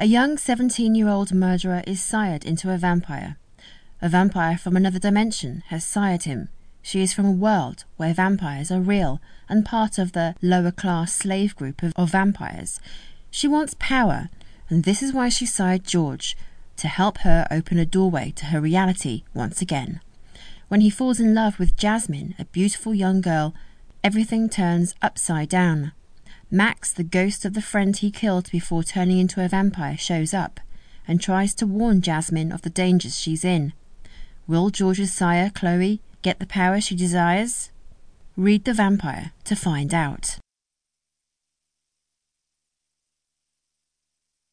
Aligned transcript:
A 0.00 0.04
young 0.04 0.38
17 0.38 0.94
year 0.94 1.08
old 1.08 1.34
murderer 1.34 1.82
is 1.84 2.00
sired 2.00 2.44
into 2.44 2.72
a 2.72 2.78
vampire. 2.78 3.36
A 4.00 4.08
vampire 4.08 4.56
from 4.56 4.76
another 4.76 5.00
dimension 5.00 5.64
has 5.70 5.84
sired 5.84 6.22
him. 6.22 6.50
She 6.82 7.00
is 7.00 7.12
from 7.12 7.26
a 7.26 7.32
world 7.32 7.82
where 7.96 8.14
vampires 8.14 8.70
are 8.70 8.80
real 8.80 9.20
and 9.48 9.66
part 9.66 9.98
of 9.98 10.12
the 10.12 10.36
lower 10.40 10.70
class 10.70 11.12
slave 11.12 11.56
group 11.56 11.82
of, 11.82 11.92
of 11.96 12.12
vampires. 12.12 12.78
She 13.28 13.48
wants 13.48 13.74
power, 13.80 14.28
and 14.68 14.84
this 14.84 15.02
is 15.02 15.12
why 15.12 15.30
she 15.30 15.46
sired 15.46 15.82
George 15.82 16.36
to 16.76 16.86
help 16.86 17.18
her 17.18 17.48
open 17.50 17.76
a 17.76 17.84
doorway 17.84 18.32
to 18.36 18.46
her 18.46 18.60
reality 18.60 19.24
once 19.34 19.60
again. 19.60 20.00
When 20.68 20.80
he 20.80 20.90
falls 20.90 21.18
in 21.18 21.34
love 21.34 21.58
with 21.58 21.76
Jasmin, 21.76 22.36
a 22.38 22.44
beautiful 22.44 22.94
young 22.94 23.20
girl, 23.20 23.52
everything 24.04 24.48
turns 24.48 24.94
upside 25.02 25.48
down. 25.48 25.90
Max, 26.50 26.92
the 26.92 27.04
ghost 27.04 27.44
of 27.44 27.52
the 27.52 27.62
friend 27.62 27.96
he 27.96 28.10
killed 28.10 28.50
before 28.50 28.82
turning 28.82 29.18
into 29.18 29.44
a 29.44 29.48
vampire, 29.48 29.98
shows 29.98 30.32
up 30.32 30.60
and 31.06 31.20
tries 31.20 31.54
to 31.54 31.66
warn 31.66 32.00
Jasmin 32.00 32.52
of 32.52 32.62
the 32.62 32.70
dangers 32.70 33.18
she's 33.18 33.44
in. 33.44 33.72
Will 34.46 34.70
George's 34.70 35.12
sire, 35.12 35.50
Chloe, 35.54 36.00
get 36.22 36.38
the 36.38 36.46
power 36.46 36.80
she 36.80 36.96
desires? 36.96 37.70
Read 38.36 38.64
The 38.64 38.72
Vampire 38.72 39.32
to 39.44 39.56
find 39.56 39.92
out. 39.92 40.38